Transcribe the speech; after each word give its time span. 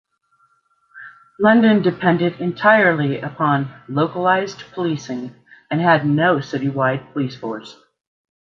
London 1.39 1.83
depended 1.83 2.41
entirely 2.41 3.19
upon 3.21 3.71
localised 3.87 4.65
policing 4.73 5.35
and 5.69 5.79
had 5.79 6.07
no 6.07 6.37
citywide 6.37 7.13
police 7.13 7.35
force. 7.35 7.77